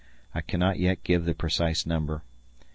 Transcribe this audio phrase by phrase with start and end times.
[0.33, 2.23] I cannot yet give the precise number.